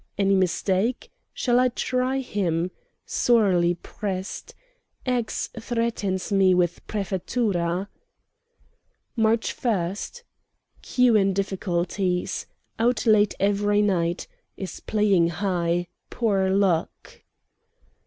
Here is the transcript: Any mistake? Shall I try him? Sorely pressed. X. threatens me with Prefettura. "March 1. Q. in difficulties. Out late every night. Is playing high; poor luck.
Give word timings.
Any 0.17 0.33
mistake? 0.33 1.11
Shall 1.31 1.59
I 1.59 1.67
try 1.69 2.21
him? 2.21 2.71
Sorely 3.05 3.75
pressed. 3.75 4.55
X. 5.05 5.51
threatens 5.59 6.31
me 6.31 6.55
with 6.55 6.81
Prefettura. 6.87 7.87
"March 9.15 9.53
1. 9.55 9.95
Q. 10.81 11.15
in 11.15 11.33
difficulties. 11.33 12.47
Out 12.79 13.05
late 13.05 13.35
every 13.39 13.83
night. 13.83 14.25
Is 14.57 14.79
playing 14.79 15.27
high; 15.27 15.85
poor 16.09 16.49
luck. 16.49 17.21